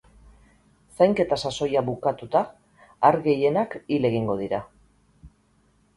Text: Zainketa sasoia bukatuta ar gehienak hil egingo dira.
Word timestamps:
Zainketa 0.99 1.37
sasoia 1.49 1.83
bukatuta 1.91 2.43
ar 3.11 3.21
gehienak 3.29 3.79
hil 3.83 4.09
egingo 4.13 4.39
dira. 4.45 4.67